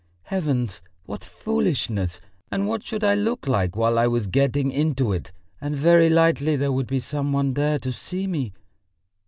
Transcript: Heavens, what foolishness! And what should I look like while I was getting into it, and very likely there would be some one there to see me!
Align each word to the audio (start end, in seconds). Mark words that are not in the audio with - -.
Heavens, 0.23 0.81
what 1.05 1.23
foolishness! 1.23 2.19
And 2.49 2.67
what 2.67 2.81
should 2.81 3.03
I 3.03 3.13
look 3.13 3.47
like 3.47 3.75
while 3.75 3.99
I 3.99 4.07
was 4.07 4.25
getting 4.25 4.71
into 4.71 5.13
it, 5.13 5.31
and 5.61 5.75
very 5.75 6.09
likely 6.09 6.55
there 6.55 6.71
would 6.71 6.87
be 6.87 6.99
some 6.99 7.33
one 7.33 7.51
there 7.51 7.77
to 7.77 7.91
see 7.91 8.25
me! 8.25 8.51